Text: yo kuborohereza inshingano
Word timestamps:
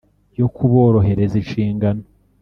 yo 0.39 0.47
kuborohereza 0.55 1.35
inshingano 1.41 2.03